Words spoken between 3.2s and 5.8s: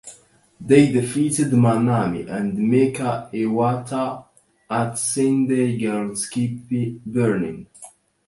Iwata at Sendai